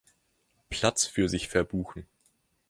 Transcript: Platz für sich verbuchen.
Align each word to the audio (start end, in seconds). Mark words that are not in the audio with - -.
Platz 0.71 1.05
für 1.05 1.29
sich 1.29 1.47
verbuchen. 1.47 2.07